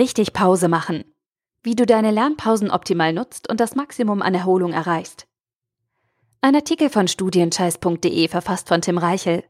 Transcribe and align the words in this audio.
richtig 0.00 0.32
Pause 0.32 0.68
machen. 0.68 1.04
Wie 1.62 1.76
du 1.76 1.84
deine 1.84 2.10
Lernpausen 2.10 2.70
optimal 2.70 3.12
nutzt 3.12 3.50
und 3.50 3.60
das 3.60 3.76
Maximum 3.76 4.22
an 4.22 4.34
Erholung 4.34 4.72
erreichst. 4.72 5.26
Ein 6.40 6.54
Artikel 6.54 6.88
von 6.88 7.06
studienscheiß.de 7.06 8.28
verfasst 8.28 8.68
von 8.68 8.80
Tim 8.80 8.96
Reichel. 8.96 9.44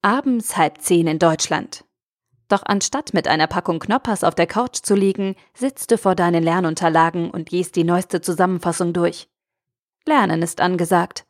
Abends 0.00 0.56
halb 0.56 0.80
zehn 0.80 1.06
in 1.06 1.18
Deutschland. 1.18 1.84
Doch 2.48 2.62
anstatt 2.64 3.12
mit 3.12 3.28
einer 3.28 3.46
Packung 3.46 3.78
Knoppers 3.78 4.24
auf 4.24 4.34
der 4.34 4.46
Couch 4.46 4.78
zu 4.82 4.94
liegen, 4.94 5.36
sitzt 5.52 5.90
du 5.90 5.98
vor 5.98 6.14
deinen 6.14 6.42
Lernunterlagen 6.42 7.30
und 7.30 7.50
gehst 7.50 7.76
die 7.76 7.84
neueste 7.84 8.22
Zusammenfassung 8.22 8.94
durch. 8.94 9.28
Lernen 10.06 10.40
ist 10.40 10.62
angesagt. 10.62 11.26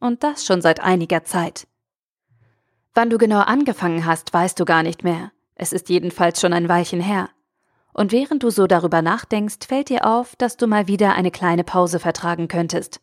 Und 0.00 0.24
das 0.24 0.46
schon 0.46 0.62
seit 0.62 0.80
einiger 0.80 1.24
Zeit. 1.24 1.68
Wann 2.94 3.10
du 3.10 3.18
genau 3.18 3.40
angefangen 3.40 4.06
hast, 4.06 4.32
weißt 4.32 4.58
du 4.58 4.64
gar 4.64 4.82
nicht 4.82 5.04
mehr. 5.04 5.30
Es 5.54 5.72
ist 5.72 5.88
jedenfalls 5.88 6.40
schon 6.40 6.52
ein 6.52 6.68
Weilchen 6.68 7.00
her. 7.00 7.28
Und 7.92 8.12
während 8.12 8.42
du 8.42 8.50
so 8.50 8.66
darüber 8.66 9.02
nachdenkst, 9.02 9.66
fällt 9.66 9.90
dir 9.90 10.06
auf, 10.06 10.34
dass 10.36 10.56
du 10.56 10.66
mal 10.66 10.88
wieder 10.88 11.14
eine 11.14 11.30
kleine 11.30 11.64
Pause 11.64 11.98
vertragen 11.98 12.48
könntest. 12.48 13.00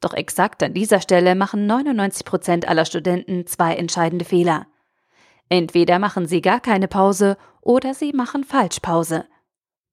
Doch 0.00 0.14
exakt 0.14 0.62
an 0.62 0.74
dieser 0.74 1.00
Stelle 1.00 1.34
machen 1.34 1.66
99 1.66 2.24
Prozent 2.24 2.68
aller 2.68 2.84
Studenten 2.84 3.46
zwei 3.46 3.74
entscheidende 3.74 4.24
Fehler. 4.24 4.66
Entweder 5.48 5.98
machen 5.98 6.26
sie 6.26 6.40
gar 6.40 6.60
keine 6.60 6.88
Pause 6.88 7.36
oder 7.60 7.94
sie 7.94 8.12
machen 8.12 8.44
Falschpause. 8.44 9.26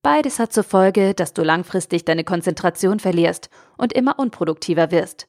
Beides 0.02 0.38
hat 0.38 0.54
zur 0.54 0.64
Folge, 0.64 1.14
dass 1.14 1.34
du 1.34 1.42
langfristig 1.42 2.06
deine 2.06 2.24
Konzentration 2.24 3.00
verlierst 3.00 3.50
und 3.78 3.92
immer 3.94 4.20
unproduktiver 4.20 4.92
wirst. 4.92 5.28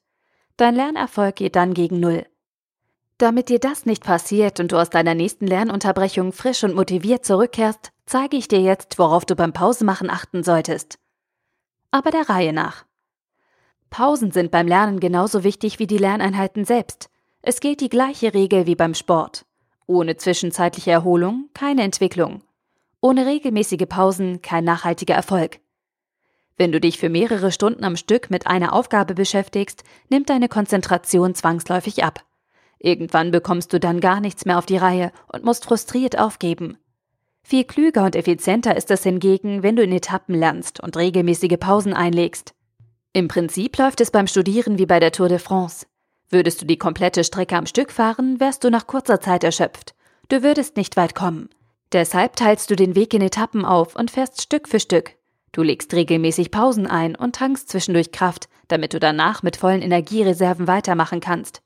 Dein 0.59 0.75
Lernerfolg 0.75 1.37
geht 1.37 1.57
dann 1.57 1.75
gegen 1.75 1.99
Null. 1.99 2.27
Damit 3.19 3.49
dir 3.49 3.59
das 3.59 3.87
nicht 3.87 4.05
passiert 4.05 4.61
und 4.61 4.73
du 4.73 4.77
aus 4.77 4.91
deiner 4.91 5.15
nächsten 5.15 5.47
Lernunterbrechung 5.47 6.33
frisch 6.33 6.65
und 6.65 6.75
motiviert 6.75 7.25
zurückkehrst, 7.25 7.93
zeige 8.05 8.37
ich 8.37 8.47
dir 8.47 8.61
jetzt, 8.61 8.99
worauf 8.99 9.25
du 9.25 9.35
beim 9.35 9.55
Pausemachen 9.55 10.11
achten 10.11 10.43
solltest. 10.43 10.99
Aber 11.91 12.11
der 12.11 12.29
Reihe 12.29 12.53
nach. 12.53 12.85
Pausen 13.89 14.33
sind 14.33 14.51
beim 14.51 14.69
Lernen 14.69 15.01
genauso 15.01 15.45
wichtig 15.45 15.79
wie 15.79 15.87
die 15.87 15.97
Lerneinheiten 15.97 16.67
selbst. 16.67 17.09
Es 17.41 17.61
gilt 17.61 17.81
die 17.81 17.89
gleiche 17.89 18.35
Regel 18.35 18.67
wie 18.67 18.75
beim 18.75 18.93
Sport. 18.93 19.47
Ohne 19.87 20.17
zwischenzeitliche 20.17 20.91
Erholung 20.91 21.49
keine 21.55 21.85
Entwicklung. 21.85 22.43
Ohne 23.01 23.25
regelmäßige 23.25 23.87
Pausen 23.89 24.43
kein 24.43 24.65
nachhaltiger 24.65 25.15
Erfolg. 25.15 25.61
Wenn 26.59 26.73
du 26.73 26.81
dich 26.81 26.99
für 26.99 27.09
mehrere 27.09 27.53
Stunden 27.53 27.85
am 27.85 27.97
Stück 27.97 28.29
mit 28.29 28.47
einer 28.47 28.73
Aufgabe 28.75 29.15
beschäftigst, 29.15 29.85
nimmt 30.11 30.29
deine 30.29 30.49
Konzentration 30.49 31.35
zwangsläufig 31.35 32.03
ab. 32.03 32.25
Irgendwann 32.79 33.31
bekommst 33.31 33.73
du 33.73 33.81
dann 33.81 34.01
gar 34.01 34.21
nichts 34.21 34.45
mehr 34.45 34.59
auf 34.59 34.67
die 34.67 34.77
Reihe 34.77 35.13
und 35.33 35.45
musst 35.45 35.65
frustriert 35.65 36.19
aufgeben. 36.19 36.79
Viel 37.43 37.65
klüger 37.65 38.05
und 38.05 38.17
effizienter 38.17 38.77
ist 38.77 38.91
es 38.91 39.05
hingegen, 39.05 39.63
wenn 39.63 39.77
du 39.77 39.83
in 39.83 39.93
Etappen 39.93 40.35
lernst 40.35 40.81
und 40.81 40.97
regelmäßige 40.97 41.59
Pausen 41.59 41.95
einlegst. 41.95 42.55
Im 43.13 43.29
Prinzip 43.29 43.79
läuft 43.79 44.01
es 44.01 44.11
beim 44.11 44.27
Studieren 44.27 44.79
wie 44.79 44.87
bei 44.87 45.01
der 45.01 45.13
Tour 45.13 45.29
de 45.29 45.39
France. 45.39 45.87
Würdest 46.29 46.61
du 46.61 46.67
die 46.67 46.77
komplette 46.77 47.23
Strecke 47.25 47.57
am 47.57 47.67
Stück 47.67 47.93
fahren, 47.93 48.41
wärst 48.41 48.65
du 48.65 48.71
nach 48.71 48.87
kurzer 48.87 49.21
Zeit 49.21 49.45
erschöpft. 49.45 49.95
Du 50.29 50.43
würdest 50.43 50.77
nicht 50.77 50.97
weit 50.97 51.15
kommen. 51.15 51.49
Deshalb 51.93 52.35
teilst 52.35 52.69
du 52.71 52.77
den 52.77 52.97
Weg 52.97 53.15
in 53.15 53.23
Etappen 53.23 53.65
auf 53.65 53.95
und 53.95 54.11
fährst 54.11 54.43
Stück 54.43 54.69
für 54.69 54.81
Stück. 54.81 55.13
Du 55.53 55.63
legst 55.63 55.95
regelmäßig 55.95 56.51
Pausen 56.51 56.87
ein 56.87 57.15
und 57.15 57.37
tankst 57.37 57.69
zwischendurch 57.69 58.11
Kraft, 58.11 58.49
damit 58.69 58.93
du 58.93 58.99
danach 58.99 59.43
mit 59.43 59.57
vollen 59.57 59.83
Energiereserven 59.83 60.67
weitermachen 60.67 61.21
kannst. 61.21 61.63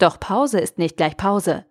Doch 0.00 0.18
Pause 0.18 0.58
ist 0.58 0.78
nicht 0.78 0.96
gleich 0.96 1.16
Pause. 1.16 1.66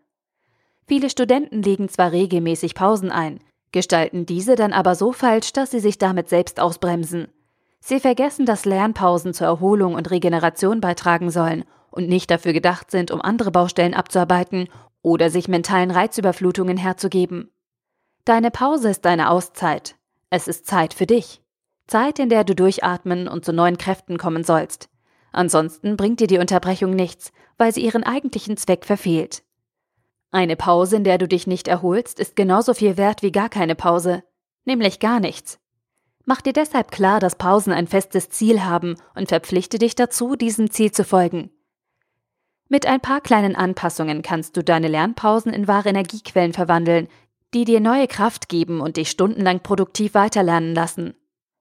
Viele 0.87 1.09
Studenten 1.09 1.63
legen 1.63 1.89
zwar 1.89 2.11
regelmäßig 2.11 2.75
Pausen 2.75 3.11
ein, 3.11 3.39
gestalten 3.71 4.25
diese 4.27 4.55
dann 4.55 4.71
aber 4.71 4.95
so 4.95 5.11
falsch, 5.11 5.51
dass 5.51 5.71
sie 5.71 5.79
sich 5.79 5.97
damit 5.97 6.29
selbst 6.29 6.59
ausbremsen. 6.59 7.27
Sie 7.79 7.99
vergessen, 7.99 8.45
dass 8.45 8.65
Lernpausen 8.65 9.33
zur 9.33 9.47
Erholung 9.47 9.95
und 9.95 10.11
Regeneration 10.11 10.79
beitragen 10.79 11.31
sollen 11.31 11.65
und 11.89 12.07
nicht 12.07 12.29
dafür 12.29 12.53
gedacht 12.53 12.91
sind, 12.91 13.09
um 13.09 13.19
andere 13.19 13.49
Baustellen 13.49 13.95
abzuarbeiten 13.95 14.67
oder 15.01 15.31
sich 15.31 15.47
mentalen 15.47 15.89
Reizüberflutungen 15.89 16.77
herzugeben. 16.77 17.49
Deine 18.25 18.51
Pause 18.51 18.89
ist 18.89 19.05
deine 19.05 19.31
Auszeit. 19.31 19.95
Es 20.29 20.47
ist 20.47 20.67
Zeit 20.67 20.93
für 20.93 21.07
dich. 21.07 21.41
Zeit, 21.87 22.19
in 22.19 22.29
der 22.29 22.43
du 22.43 22.53
durchatmen 22.53 23.27
und 23.27 23.43
zu 23.43 23.53
neuen 23.53 23.79
Kräften 23.79 24.19
kommen 24.19 24.43
sollst. 24.43 24.87
Ansonsten 25.31 25.97
bringt 25.97 26.19
dir 26.19 26.27
die 26.27 26.39
Unterbrechung 26.39 26.91
nichts, 26.91 27.31
weil 27.57 27.73
sie 27.73 27.81
ihren 27.81 28.03
eigentlichen 28.03 28.57
Zweck 28.57 28.85
verfehlt. 28.85 29.43
Eine 30.31 30.55
Pause, 30.55 30.97
in 30.97 31.03
der 31.03 31.17
du 31.17 31.27
dich 31.27 31.47
nicht 31.47 31.67
erholst, 31.67 32.19
ist 32.19 32.35
genauso 32.35 32.73
viel 32.73 32.97
wert 32.97 33.23
wie 33.23 33.31
gar 33.31 33.49
keine 33.49 33.75
Pause, 33.75 34.23
nämlich 34.65 34.99
gar 34.99 35.19
nichts. 35.19 35.59
Mach 36.25 36.41
dir 36.41 36.53
deshalb 36.53 36.91
klar, 36.91 37.19
dass 37.19 37.35
Pausen 37.35 37.73
ein 37.73 37.87
festes 37.87 38.29
Ziel 38.29 38.63
haben 38.63 38.95
und 39.15 39.29
verpflichte 39.29 39.79
dich 39.79 39.95
dazu, 39.95 40.35
diesem 40.35 40.69
Ziel 40.69 40.91
zu 40.91 41.03
folgen. 41.03 41.49
Mit 42.67 42.85
ein 42.85 43.01
paar 43.01 43.19
kleinen 43.19 43.55
Anpassungen 43.55 44.21
kannst 44.21 44.55
du 44.55 44.63
deine 44.63 44.87
Lernpausen 44.87 45.51
in 45.51 45.67
wahre 45.67 45.89
Energiequellen 45.89 46.53
verwandeln, 46.53 47.07
die 47.55 47.65
dir 47.65 47.79
neue 47.79 48.07
Kraft 48.07 48.47
geben 48.47 48.79
und 48.79 48.97
dich 48.97 49.09
stundenlang 49.09 49.61
produktiv 49.61 50.13
weiterlernen 50.13 50.75
lassen. 50.75 51.15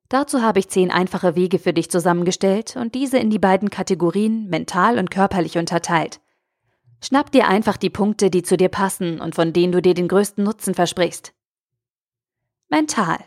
Dazu 0.09 0.41
habe 0.41 0.59
ich 0.59 0.69
zehn 0.69 0.91
einfache 0.91 1.37
Wege 1.37 1.59
für 1.59 1.73
dich 1.73 1.91
zusammengestellt 1.91 2.77
und 2.77 2.95
diese 2.95 3.19
in 3.19 3.29
die 3.29 3.39
beiden 3.39 3.69
Kategorien 3.69 4.49
mental 4.49 4.99
und 4.99 5.11
körperlich 5.11 5.59
unterteilt. 5.59 6.21
Schnapp 7.03 7.31
dir 7.31 7.47
einfach 7.47 7.77
die 7.77 7.91
Punkte, 7.91 8.31
die 8.31 8.43
zu 8.43 8.57
dir 8.57 8.71
passen 8.71 9.21
und 9.21 9.35
von 9.35 9.53
denen 9.53 9.73
du 9.73 9.83
dir 9.83 9.95
den 9.95 10.09
größten 10.09 10.43
Nutzen 10.43 10.75
versprichst. 10.75 11.35
Mental. 12.69 13.19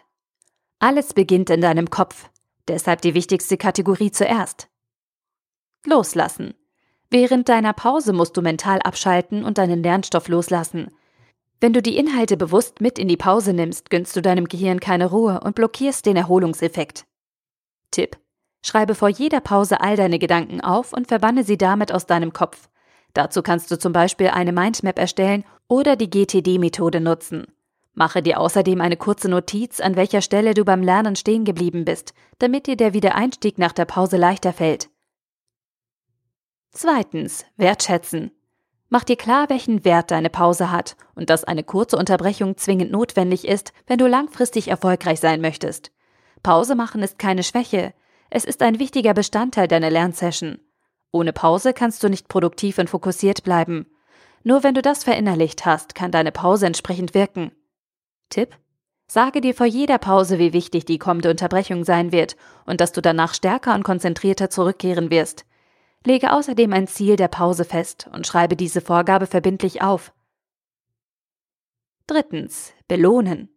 Alles 0.80 1.14
beginnt 1.14 1.50
in 1.52 1.62
deinem 1.62 1.90
Kopf, 1.90 2.30
deshalb 2.68 3.02
die 3.02 3.14
wichtigste 3.14 3.58
Kategorie 3.58 4.12
zuerst. 4.12 4.68
Loslassen. 5.86 6.56
Während 7.10 7.50
deiner 7.50 7.74
Pause 7.74 8.14
musst 8.14 8.36
du 8.38 8.42
mental 8.42 8.80
abschalten 8.80 9.44
und 9.44 9.58
deinen 9.58 9.84
Lernstoff 9.84 10.28
loslassen. 10.28 10.92
Wenn 11.62 11.74
du 11.74 11.82
die 11.84 11.96
Inhalte 11.96 12.38
bewusst 12.38 12.82
mit 12.82 12.98
in 12.98 13.08
die 13.08 13.18
Pause 13.18 13.54
nimmst, 13.54 13.92
gönnst 13.92 14.16
du 14.16 14.22
deinem 14.24 14.48
Gehirn 14.48 14.80
keine 14.80 15.12
Ruhe 15.12 15.42
und 15.42 15.54
blockierst 15.54 16.08
den 16.08 16.18
Erholungseffekt. 16.18 17.06
Tipp. 17.92 18.18
Schreibe 18.64 18.96
vor 18.96 19.10
jeder 19.10 19.42
Pause 19.42 19.80
all 19.80 19.96
deine 19.96 20.18
Gedanken 20.18 20.62
auf 20.62 20.92
und 20.92 21.08
verbanne 21.08 21.44
sie 21.44 21.60
damit 21.60 21.92
aus 21.92 22.08
deinem 22.08 22.34
Kopf. 22.34 22.68
Dazu 23.14 23.44
kannst 23.44 23.70
du 23.70 23.78
zum 23.78 23.94
Beispiel 23.94 24.30
eine 24.30 24.52
Mindmap 24.52 24.98
erstellen 24.98 25.44
oder 25.68 25.96
die 25.96 26.10
GTD-Methode 26.10 27.00
nutzen. 27.00 27.46
Mache 27.94 28.24
dir 28.24 28.40
außerdem 28.40 28.82
eine 28.82 28.98
kurze 28.98 29.30
Notiz, 29.30 29.80
an 29.82 29.96
welcher 29.96 30.22
Stelle 30.22 30.56
du 30.56 30.66
beim 30.66 30.82
Lernen 30.82 31.16
stehen 31.16 31.46
geblieben 31.46 31.86
bist, 31.86 32.14
damit 32.40 32.66
dir 32.66 32.78
der 32.78 32.94
Wiedereinstieg 32.94 33.60
nach 33.60 33.74
der 33.74 33.86
Pause 33.86 34.18
leichter 34.18 34.54
fällt. 34.54 34.90
Zweitens, 36.72 37.46
wertschätzen. 37.58 38.32
Mach 38.94 39.06
dir 39.06 39.16
klar, 39.16 39.50
welchen 39.50 39.86
Wert 39.86 40.12
deine 40.12 40.30
Pause 40.30 40.70
hat 40.70 40.98
und 41.16 41.30
dass 41.30 41.46
eine 41.46 41.64
kurze 41.64 41.96
Unterbrechung 41.96 42.58
zwingend 42.58 42.92
notwendig 42.92 43.48
ist, 43.48 43.72
wenn 43.88 43.98
du 43.98 44.06
langfristig 44.06 44.68
erfolgreich 44.68 45.22
sein 45.22 45.40
möchtest. 45.40 45.94
Pause 46.44 46.76
machen 46.76 47.02
ist 47.02 47.18
keine 47.18 47.44
Schwäche, 47.44 47.94
es 48.30 48.44
ist 48.44 48.62
ein 48.62 48.80
wichtiger 48.80 49.14
Bestandteil 49.14 49.70
deiner 49.70 49.90
Lernsession. 49.90 50.60
Ohne 51.14 51.32
Pause 51.32 51.72
kannst 51.74 52.04
du 52.04 52.10
nicht 52.10 52.28
produktiv 52.28 52.80
und 52.80 52.90
fokussiert 52.90 53.44
bleiben. 53.44 53.86
Nur 54.44 54.62
wenn 54.62 54.76
du 54.76 54.82
das 54.82 55.06
verinnerlicht 55.06 55.66
hast, 55.66 55.96
kann 55.96 56.12
deine 56.12 56.34
Pause 56.34 56.66
entsprechend 56.66 57.14
wirken. 57.14 57.54
Tipp? 58.30 58.58
Sage 59.08 59.40
dir 59.40 59.54
vor 59.54 59.68
jeder 59.68 60.00
Pause, 60.00 60.38
wie 60.38 60.52
wichtig 60.52 60.84
die 60.84 61.00
kommende 61.00 61.30
Unterbrechung 61.30 61.86
sein 61.86 62.12
wird 62.12 62.36
und 62.66 62.82
dass 62.82 62.92
du 62.92 63.02
danach 63.02 63.36
stärker 63.36 63.74
und 63.74 63.84
konzentrierter 63.84 64.50
zurückkehren 64.50 65.12
wirst. 65.12 65.46
Lege 66.06 66.34
außerdem 66.34 66.74
ein 66.74 66.88
Ziel 66.88 67.16
der 67.16 67.28
Pause 67.28 67.64
fest 67.64 68.10
und 68.12 68.26
schreibe 68.26 68.56
diese 68.56 68.82
Vorgabe 68.82 69.28
verbindlich 69.28 69.82
auf. 69.82 70.14
Drittens. 72.08 72.74
Belohnen. 72.88 73.50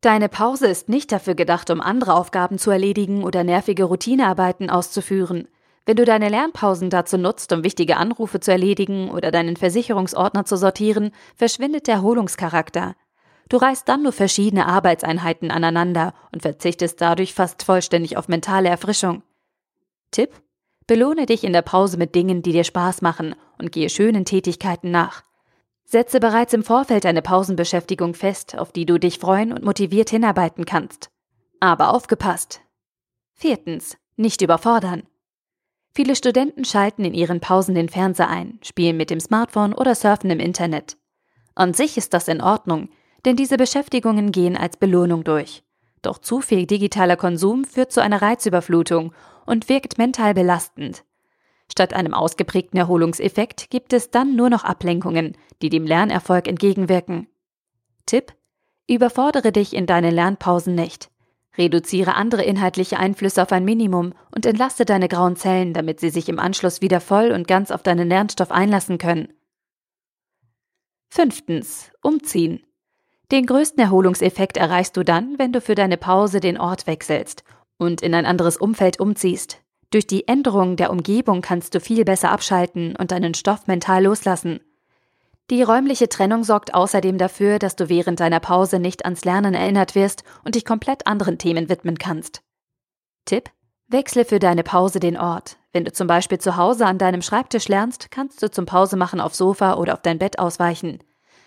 Deine 0.00 0.28
Pause 0.28 0.66
ist 0.66 0.88
nicht 0.88 1.12
dafür 1.12 1.34
gedacht, 1.34 1.70
um 1.70 1.80
andere 1.80 2.14
Aufgaben 2.14 2.58
zu 2.58 2.70
erledigen 2.70 3.22
oder 3.22 3.44
nervige 3.44 3.84
Routinearbeiten 3.84 4.68
auszuführen. 4.68 5.48
Wenn 5.86 5.96
du 5.96 6.04
deine 6.04 6.28
Lernpausen 6.28 6.90
dazu 6.90 7.18
nutzt, 7.18 7.52
um 7.52 7.62
wichtige 7.62 7.98
Anrufe 7.98 8.40
zu 8.40 8.50
erledigen 8.50 9.10
oder 9.10 9.30
deinen 9.30 9.56
Versicherungsordner 9.56 10.44
zu 10.44 10.56
sortieren, 10.56 11.10
verschwindet 11.36 11.86
der 11.86 11.96
Erholungscharakter. 11.96 12.96
Du 13.48 13.58
reißt 13.58 13.88
dann 13.88 14.02
nur 14.02 14.12
verschiedene 14.12 14.66
Arbeitseinheiten 14.66 15.50
aneinander 15.50 16.14
und 16.32 16.42
verzichtest 16.42 17.00
dadurch 17.00 17.34
fast 17.34 17.62
vollständig 17.62 18.16
auf 18.16 18.28
mentale 18.28 18.70
Erfrischung. 18.70 19.22
Tipp? 20.10 20.30
Belohne 20.86 21.26
dich 21.26 21.44
in 21.44 21.52
der 21.52 21.62
Pause 21.62 21.96
mit 21.96 22.14
Dingen, 22.14 22.42
die 22.42 22.52
dir 22.52 22.64
Spaß 22.64 23.00
machen 23.02 23.34
und 23.58 23.72
gehe 23.72 23.88
schönen 23.88 24.24
Tätigkeiten 24.24 24.90
nach. 24.90 25.22
Setze 25.84 26.20
bereits 26.20 26.52
im 26.52 26.62
Vorfeld 26.62 27.06
eine 27.06 27.22
Pausenbeschäftigung 27.22 28.14
fest, 28.14 28.58
auf 28.58 28.72
die 28.72 28.86
du 28.86 28.98
dich 28.98 29.18
freuen 29.18 29.52
und 29.52 29.64
motiviert 29.64 30.10
hinarbeiten 30.10 30.64
kannst. 30.64 31.10
Aber 31.60 31.94
aufgepasst! 31.94 32.60
Viertens. 33.32 33.96
Nicht 34.16 34.42
überfordern. 34.42 35.02
Viele 35.92 36.14
Studenten 36.14 36.64
schalten 36.64 37.04
in 37.04 37.14
ihren 37.14 37.40
Pausen 37.40 37.74
den 37.74 37.88
Fernseher 37.88 38.28
ein, 38.28 38.58
spielen 38.62 38.96
mit 38.96 39.10
dem 39.10 39.20
Smartphone 39.20 39.74
oder 39.74 39.94
surfen 39.94 40.30
im 40.30 40.40
Internet. 40.40 40.96
An 41.54 41.74
sich 41.74 41.96
ist 41.96 42.14
das 42.14 42.28
in 42.28 42.40
Ordnung, 42.40 42.90
Denn 43.24 43.36
diese 43.36 43.56
Beschäftigungen 43.56 44.32
gehen 44.32 44.56
als 44.56 44.76
Belohnung 44.76 45.24
durch. 45.24 45.64
Doch 46.02 46.18
zu 46.18 46.42
viel 46.42 46.66
digitaler 46.66 47.16
Konsum 47.16 47.64
führt 47.64 47.90
zu 47.90 48.02
einer 48.02 48.20
Reizüberflutung 48.20 49.14
und 49.46 49.68
wirkt 49.68 49.98
mental 49.98 50.34
belastend. 50.34 51.04
Statt 51.70 51.94
einem 51.94 52.14
ausgeprägten 52.14 52.78
Erholungseffekt 52.78 53.70
gibt 53.70 53.92
es 53.92 54.10
dann 54.10 54.36
nur 54.36 54.50
noch 54.50 54.64
Ablenkungen, 54.64 55.36
die 55.62 55.70
dem 55.70 55.86
Lernerfolg 55.86 56.46
entgegenwirken. 56.46 57.26
Tipp: 58.06 58.34
Überfordere 58.88 59.50
dich 59.50 59.74
in 59.74 59.86
deinen 59.86 60.14
Lernpausen 60.14 60.74
nicht. 60.74 61.10
Reduziere 61.56 62.14
andere 62.14 62.42
inhaltliche 62.42 62.98
Einflüsse 62.98 63.42
auf 63.42 63.52
ein 63.52 63.64
Minimum 63.64 64.12
und 64.34 64.44
entlaste 64.44 64.84
deine 64.84 65.08
grauen 65.08 65.36
Zellen, 65.36 65.72
damit 65.72 66.00
sie 66.00 66.10
sich 66.10 66.28
im 66.28 66.38
Anschluss 66.38 66.80
wieder 66.80 67.00
voll 67.00 67.30
und 67.30 67.46
ganz 67.46 67.70
auf 67.70 67.82
deinen 67.82 68.08
Lernstoff 68.08 68.50
einlassen 68.50 68.98
können. 68.98 69.32
Fünftens. 71.08 71.92
Umziehen. 72.02 72.66
Den 73.30 73.46
größten 73.46 73.80
Erholungseffekt 73.80 74.56
erreichst 74.56 74.96
du 74.96 75.04
dann, 75.04 75.38
wenn 75.38 75.52
du 75.52 75.60
für 75.60 75.76
deine 75.76 75.96
Pause 75.96 76.40
den 76.40 76.58
Ort 76.58 76.86
wechselst 76.86 77.44
und 77.78 78.02
in 78.02 78.14
ein 78.14 78.26
anderes 78.26 78.56
Umfeld 78.56 79.00
umziehst. 79.00 79.60
Durch 79.90 80.06
die 80.06 80.26
Änderung 80.26 80.76
der 80.76 80.90
Umgebung 80.90 81.40
kannst 81.40 81.74
du 81.74 81.80
viel 81.80 82.04
besser 82.04 82.30
abschalten 82.30 82.96
und 82.96 83.12
deinen 83.12 83.34
Stoff 83.34 83.66
mental 83.66 84.04
loslassen. 84.04 84.60
Die 85.50 85.62
räumliche 85.62 86.08
Trennung 86.08 86.42
sorgt 86.42 86.72
außerdem 86.72 87.18
dafür, 87.18 87.58
dass 87.58 87.76
du 87.76 87.88
während 87.88 88.20
deiner 88.20 88.40
Pause 88.40 88.78
nicht 88.78 89.04
ans 89.04 89.24
Lernen 89.24 89.54
erinnert 89.54 89.94
wirst 89.94 90.24
und 90.42 90.54
dich 90.54 90.64
komplett 90.64 91.06
anderen 91.06 91.36
Themen 91.38 91.68
widmen 91.68 91.98
kannst. 91.98 92.42
Tipp: 93.26 93.50
Wechsle 93.88 94.24
für 94.24 94.38
deine 94.38 94.62
Pause 94.62 95.00
den 95.00 95.18
Ort. 95.18 95.58
Wenn 95.72 95.84
du 95.84 95.92
zum 95.92 96.06
Beispiel 96.06 96.38
zu 96.38 96.56
Hause 96.56 96.86
an 96.86 96.98
deinem 96.98 97.20
Schreibtisch 97.20 97.68
lernst, 97.68 98.10
kannst 98.10 98.42
du 98.42 98.50
zum 98.50 98.64
Pausemachen 98.64 99.20
aufs 99.20 99.38
Sofa 99.38 99.74
oder 99.74 99.94
auf 99.94 100.02
dein 100.02 100.18
Bett 100.18 100.38
ausweichen. 100.38 101.00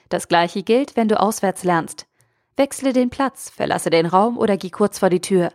Das 0.10 0.28
gleiche 0.28 0.64
gilt, 0.64 0.96
wenn 0.96 1.08
du 1.08 1.20
auswärts 1.20 1.64
lernst. 1.64 2.06
Wechsle 2.56 2.94
den 2.94 3.10
Platz, 3.10 3.50
verlasse 3.50 3.90
den 3.90 4.06
Raum 4.06 4.38
oder 4.38 4.58
geh 4.58 4.70
kurz 4.70 5.00
vor 5.00 5.10
die 5.10 5.22
Tür. 5.22 5.52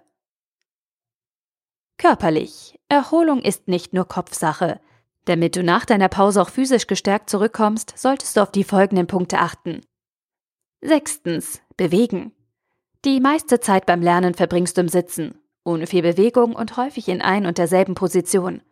Körperlich. 2.02 2.80
Erholung 2.88 3.42
ist 3.42 3.68
nicht 3.68 3.94
nur 3.94 4.08
Kopfsache. 4.08 4.80
Damit 5.24 5.54
du 5.54 5.62
nach 5.62 5.84
deiner 5.84 6.08
Pause 6.08 6.42
auch 6.42 6.48
physisch 6.48 6.88
gestärkt 6.88 7.30
zurückkommst, 7.30 7.96
solltest 7.96 8.36
du 8.36 8.40
auf 8.40 8.50
die 8.50 8.64
folgenden 8.64 9.06
Punkte 9.06 9.38
achten. 9.38 9.82
Sechstens. 10.80 11.62
Bewegen. 11.76 12.32
Die 13.04 13.20
meiste 13.20 13.60
Zeit 13.60 13.86
beim 13.86 14.02
Lernen 14.02 14.34
verbringst 14.34 14.76
du 14.76 14.80
im 14.80 14.88
Sitzen, 14.88 15.38
ohne 15.62 15.86
viel 15.86 16.02
Bewegung 16.02 16.56
und 16.56 16.76
häufig 16.76 17.08
in 17.08 17.22
ein 17.22 17.46
und 17.46 17.58
derselben 17.58 17.94
Position. 17.94 18.62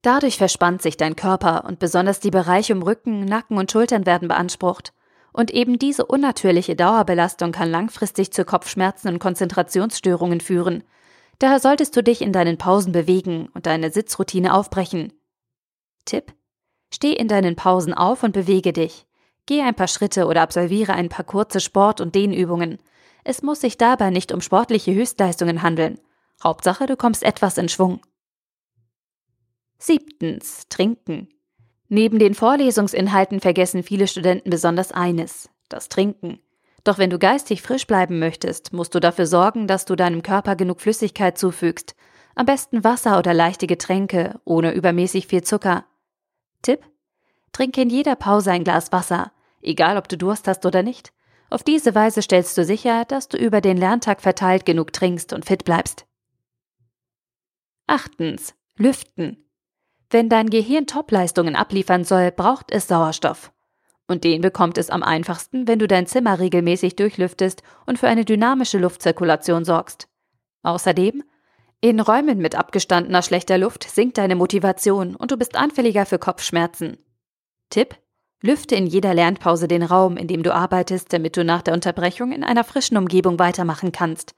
Dadurch 0.00 0.38
verspannt 0.38 0.80
sich 0.80 0.96
dein 0.96 1.16
Körper 1.16 1.66
und 1.66 1.80
besonders 1.80 2.18
die 2.18 2.30
Bereiche 2.30 2.74
um 2.74 2.82
Rücken, 2.82 3.26
Nacken 3.26 3.58
und 3.58 3.70
Schultern 3.70 4.06
werden 4.06 4.28
beansprucht. 4.28 4.94
Und 5.34 5.50
eben 5.50 5.78
diese 5.78 6.06
unnatürliche 6.06 6.76
Dauerbelastung 6.76 7.52
kann 7.52 7.70
langfristig 7.70 8.32
zu 8.32 8.46
Kopfschmerzen 8.46 9.08
und 9.08 9.18
Konzentrationsstörungen 9.18 10.40
führen. 10.40 10.82
Daher 11.40 11.58
solltest 11.58 11.96
du 11.96 12.02
dich 12.02 12.20
in 12.20 12.32
deinen 12.32 12.58
Pausen 12.58 12.92
bewegen 12.92 13.48
und 13.54 13.66
deine 13.66 13.90
Sitzroutine 13.90 14.54
aufbrechen. 14.54 15.12
Tipp: 16.04 16.34
Steh 16.92 17.14
in 17.14 17.28
deinen 17.28 17.56
Pausen 17.56 17.94
auf 17.94 18.22
und 18.22 18.32
bewege 18.32 18.72
dich. 18.72 19.06
Geh 19.46 19.62
ein 19.62 19.74
paar 19.74 19.88
Schritte 19.88 20.26
oder 20.26 20.42
absolviere 20.42 20.92
ein 20.92 21.08
paar 21.08 21.24
kurze 21.24 21.60
Sport- 21.60 22.00
und 22.00 22.14
Dehnübungen. 22.14 22.78
Es 23.24 23.42
muss 23.42 23.62
sich 23.62 23.78
dabei 23.78 24.10
nicht 24.10 24.32
um 24.32 24.42
sportliche 24.42 24.94
Höchstleistungen 24.94 25.62
handeln. 25.62 25.98
Hauptsache, 26.44 26.86
du 26.86 26.96
kommst 26.96 27.22
etwas 27.22 27.56
in 27.56 27.70
Schwung. 27.70 28.00
Siebtens. 29.78 30.68
Trinken. 30.68 31.28
Neben 31.88 32.18
den 32.18 32.34
Vorlesungsinhalten 32.34 33.40
vergessen 33.40 33.82
viele 33.82 34.06
Studenten 34.06 34.50
besonders 34.50 34.92
eines, 34.92 35.48
das 35.70 35.88
Trinken. 35.88 36.38
Doch 36.84 36.98
wenn 36.98 37.10
du 37.10 37.18
geistig 37.18 37.62
frisch 37.62 37.86
bleiben 37.86 38.18
möchtest, 38.18 38.72
musst 38.72 38.94
du 38.94 39.00
dafür 39.00 39.26
sorgen, 39.26 39.66
dass 39.66 39.84
du 39.84 39.96
deinem 39.96 40.22
Körper 40.22 40.56
genug 40.56 40.80
Flüssigkeit 40.80 41.36
zufügst. 41.36 41.94
Am 42.34 42.46
besten 42.46 42.84
Wasser 42.84 43.18
oder 43.18 43.34
leichte 43.34 43.66
Getränke, 43.66 44.40
ohne 44.44 44.72
übermäßig 44.72 45.26
viel 45.26 45.42
Zucker. 45.42 45.84
Tipp? 46.62 46.80
Trinke 47.52 47.82
in 47.82 47.90
jeder 47.90 48.16
Pause 48.16 48.52
ein 48.52 48.64
Glas 48.64 48.92
Wasser, 48.92 49.32
egal 49.60 49.96
ob 49.96 50.08
du 50.08 50.16
Durst 50.16 50.46
hast 50.46 50.64
oder 50.64 50.82
nicht. 50.82 51.12
Auf 51.50 51.64
diese 51.64 51.94
Weise 51.94 52.22
stellst 52.22 52.56
du 52.56 52.64
sicher, 52.64 53.04
dass 53.04 53.28
du 53.28 53.36
über 53.36 53.60
den 53.60 53.76
Lerntag 53.76 54.20
verteilt 54.20 54.64
genug 54.64 54.92
trinkst 54.92 55.32
und 55.32 55.44
fit 55.44 55.64
bleibst. 55.64 56.06
Achtens. 57.86 58.54
Lüften. 58.76 59.44
Wenn 60.08 60.28
dein 60.28 60.48
Gehirn 60.48 60.86
Topleistungen 60.86 61.56
abliefern 61.56 62.04
soll, 62.04 62.30
braucht 62.30 62.70
es 62.70 62.86
Sauerstoff. 62.88 63.52
Und 64.10 64.24
den 64.24 64.40
bekommt 64.40 64.76
es 64.76 64.90
am 64.90 65.04
einfachsten, 65.04 65.68
wenn 65.68 65.78
du 65.78 65.86
dein 65.86 66.04
Zimmer 66.04 66.40
regelmäßig 66.40 66.96
durchlüftest 66.96 67.62
und 67.86 67.96
für 67.96 68.08
eine 68.08 68.24
dynamische 68.24 68.76
Luftzirkulation 68.78 69.64
sorgst. 69.64 70.08
Außerdem 70.64 71.22
in 71.80 72.00
Räumen 72.00 72.38
mit 72.38 72.56
abgestandener 72.56 73.22
schlechter 73.22 73.56
Luft 73.56 73.84
sinkt 73.84 74.18
deine 74.18 74.34
Motivation 74.34 75.14
und 75.14 75.30
du 75.30 75.36
bist 75.36 75.54
anfälliger 75.54 76.06
für 76.06 76.18
Kopfschmerzen. 76.18 76.96
Tipp: 77.70 77.94
Lüfte 78.42 78.74
in 78.74 78.88
jeder 78.88 79.14
Lernpause 79.14 79.68
den 79.68 79.84
Raum, 79.84 80.16
in 80.16 80.26
dem 80.26 80.42
du 80.42 80.52
arbeitest, 80.52 81.12
damit 81.12 81.36
du 81.36 81.44
nach 81.44 81.62
der 81.62 81.74
Unterbrechung 81.74 82.32
in 82.32 82.42
einer 82.42 82.64
frischen 82.64 82.96
Umgebung 82.96 83.38
weitermachen 83.38 83.92
kannst. 83.92 84.34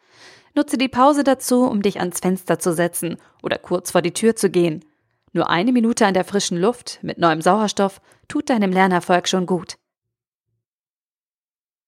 Nutze 0.54 0.76
die 0.76 0.88
Pause 0.88 1.24
dazu, 1.24 1.64
um 1.64 1.80
dich 1.80 1.98
ans 1.98 2.20
Fenster 2.20 2.58
zu 2.58 2.74
setzen 2.74 3.16
oder 3.42 3.56
kurz 3.56 3.92
vor 3.92 4.02
die 4.02 4.12
Tür 4.12 4.36
zu 4.36 4.50
gehen. 4.50 4.84
Nur 5.32 5.48
eine 5.48 5.72
Minute 5.72 6.04
an 6.04 6.12
der 6.12 6.24
frischen 6.24 6.60
Luft 6.60 6.98
mit 7.00 7.16
neuem 7.16 7.40
Sauerstoff 7.40 8.02
tut 8.28 8.50
deinem 8.50 8.72
Lernerfolg 8.72 9.28
schon 9.28 9.46
gut. 9.46 9.78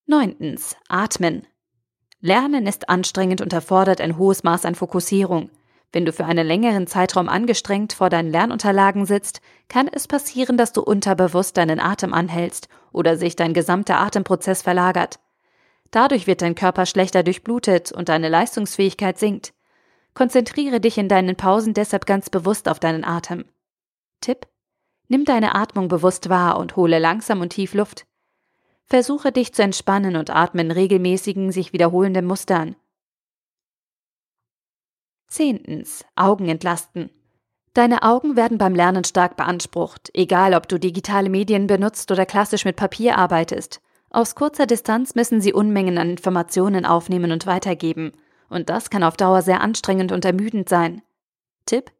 9. 0.06 0.58
Atmen. 0.88 1.46
Lernen 2.20 2.66
ist 2.66 2.88
anstrengend 2.88 3.40
und 3.40 3.52
erfordert 3.52 4.00
ein 4.00 4.19
hohes 4.19 4.44
Maß 4.44 4.64
an 4.64 4.75
Fokussierung. 4.75 5.50
Wenn 5.92 6.04
du 6.04 6.12
für 6.12 6.25
einen 6.25 6.46
längeren 6.46 6.86
Zeitraum 6.86 7.28
angestrengt 7.28 7.92
vor 7.92 8.10
deinen 8.10 8.31
Lernunterlagen 8.31 9.06
sitzt, 9.06 9.40
kann 9.69 9.88
es 9.88 10.08
passieren, 10.08 10.56
dass 10.56 10.72
du 10.72 10.82
unterbewusst 10.82 11.56
deinen 11.56 11.78
Atem 11.78 12.12
anhältst 12.12 12.69
oder 12.92 13.16
sich 13.16 13.37
dein 13.37 13.54
gesamter 13.54 14.00
Atemprozess 14.00 14.62
verlagert. 14.62 15.20
Dadurch 15.90 16.26
wird 16.26 16.42
dein 16.42 16.56
Körper 16.56 16.87
schlechter 16.87 17.22
durchblutet 17.22 17.92
und 17.92 18.08
deine 18.08 18.28
Leistungsfähigkeit 18.28 19.19
sinkt. 19.19 19.54
Konzentriere 20.12 20.80
dich 20.80 20.98
in 20.98 21.08
deinen 21.08 21.37
Pausen 21.37 21.75
deshalb 21.75 22.06
ganz 22.06 22.28
bewusst 22.28 22.69
auf 22.69 22.80
deinen 22.80 23.04
Atem. 23.04 23.44
Tipp: 24.20 24.48
Nimm 25.14 25.25
deine 25.25 25.55
Atmung 25.55 25.87
bewusst 25.87 26.28
wahr 26.28 26.58
und 26.58 26.75
hole 26.75 26.99
langsam 26.99 27.40
und 27.40 27.50
tief 27.50 27.75
Luft. 27.75 28.05
Versuche 28.84 29.31
dich 29.31 29.55
zu 29.55 29.62
entspannen 29.62 30.16
und 30.16 30.34
atme 30.34 30.62
in 30.62 30.72
regelmäßigen, 30.72 31.52
sich 31.52 31.73
wiederholenden 31.73 32.26
Mustern. 32.26 32.75
Zehntens. 35.28 36.04
Augen 36.16 36.49
entlasten. 36.49 37.11
Deine 37.75 38.02
Augen 38.02 38.35
werden 38.35 38.59
beim 38.59 38.75
Lernen 38.75 39.04
stark 39.04 39.37
beansprucht, 39.37 40.11
egal 40.14 40.52
ob 40.52 40.66
du 40.66 40.80
digitale 40.80 41.30
Medien 41.30 41.68
benutzt 41.68 42.11
oder 42.11 42.26
klassisch 42.26 42.64
mit 42.64 42.75
Papier 42.75 43.16
arbeitest. 43.16 43.80
Aus 44.11 44.35
kurzer 44.35 44.66
Distanz 44.66 45.14
müssen 45.14 45.40
sie 45.40 45.52
Unmengen 45.52 45.97
an 45.97 46.11
Informationen 46.11 46.85
aufnehmen 46.85 47.30
und 47.30 47.47
weitergeben. 47.47 48.11
Und 48.49 48.68
das 48.68 48.90
kann 48.90 49.04
auf 49.04 49.16
Dauer 49.16 49.42
sehr 49.42 49.61
anstrengend 49.61 50.11
und 50.11 50.25
ermüdend 50.25 50.68
sein. 50.68 51.02
Tipp? 51.66 51.92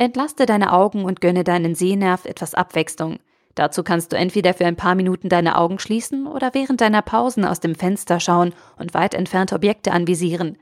Entlaste 0.00 0.46
deine 0.46 0.72
Augen 0.72 1.04
und 1.04 1.20
gönne 1.20 1.44
deinen 1.44 1.74
Sehnerv 1.74 2.24
etwas 2.24 2.54
Abwechslung. 2.54 3.18
Dazu 3.54 3.82
kannst 3.82 4.12
du 4.12 4.16
entweder 4.16 4.54
für 4.54 4.64
ein 4.64 4.76
paar 4.76 4.94
Minuten 4.94 5.28
deine 5.28 5.58
Augen 5.58 5.78
schließen 5.78 6.26
oder 6.26 6.54
während 6.54 6.80
deiner 6.80 7.02
Pausen 7.02 7.44
aus 7.44 7.60
dem 7.60 7.74
Fenster 7.74 8.18
schauen 8.18 8.54
und 8.78 8.94
weit 8.94 9.12
entfernte 9.12 9.54
Objekte 9.54 9.92
anvisieren. 9.92 10.56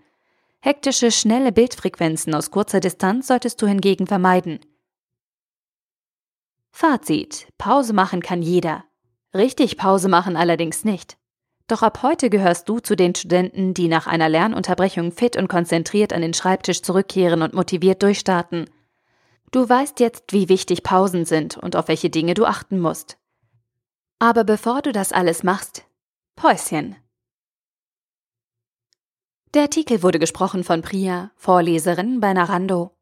Hektische, 0.59 1.12
schnelle 1.12 1.52
Bildfrequenzen 1.52 2.35
aus 2.35 2.50
kurzer 2.50 2.80
Distanz 2.80 3.28
solltest 3.28 3.62
du 3.62 3.68
hingegen 3.68 4.09
vermeiden. 4.09 4.59
Fazit. 6.73 7.47
Pause 7.59 7.92
machen 7.92 8.23
kann 8.23 8.42
jeder. 8.42 8.87
Richtig 9.33 9.76
Pause 9.76 10.09
machen 10.09 10.37
allerdings 10.37 10.85
nicht. 10.85 11.16
Doch 11.68 11.83
ab 11.83 12.02
heute 12.02 12.28
gehörst 12.28 12.68
du 12.68 12.80
zu 12.80 12.97
den 12.97 13.14
Studenten, 13.14 13.73
die 13.73 13.87
nach 13.87 14.09
einer 14.09 14.28
Lernunterbrechung 14.28 15.12
fit 15.12 15.37
und 15.37 15.47
konzentriert 15.47 16.12
an 16.12 16.23
den 16.23 16.35
Schreibtisch 16.35 16.83
zurückkehren 16.83 17.42
und 17.42 17.54
motiviert 17.54 18.02
durchstarten. 18.02 18.68
Du 19.50 19.69
weißt 19.69 20.00
jetzt, 20.00 20.33
wie 20.33 20.49
wichtig 20.49 20.83
Pausen 20.83 21.25
sind 21.25 21.57
und 21.57 21.76
auf 21.76 21.88
welche 21.88 22.11
Dinge 22.11 22.35
du 22.35 22.45
achten 22.45 22.81
musst. 22.81 23.19
Aber 24.19 24.45
bevor 24.45 24.83
du 24.83 24.93
das 24.93 25.12
alles 25.12 25.43
machst, 25.43 25.85
Päuschen. 26.37 26.97
Der 29.55 29.62
Artikel 29.62 30.02
wurde 30.02 30.19
gesprochen 30.19 30.64
von 30.64 30.83
Priya, 30.83 31.31
Vorleserin 31.37 32.21
bei 32.21 32.35
Narando. 32.35 32.98